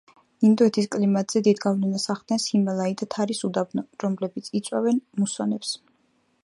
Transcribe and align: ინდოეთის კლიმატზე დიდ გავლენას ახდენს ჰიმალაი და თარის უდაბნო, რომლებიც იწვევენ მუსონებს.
ინდოეთის 0.47 0.87
კლიმატზე 0.95 1.41
დიდ 1.47 1.61
გავლენას 1.65 2.07
ახდენს 2.13 2.47
ჰიმალაი 2.53 2.97
და 3.03 3.09
თარის 3.17 3.43
უდაბნო, 3.49 3.85
რომლებიც 4.05 4.53
იწვევენ 4.61 5.03
მუსონებს. 5.23 5.77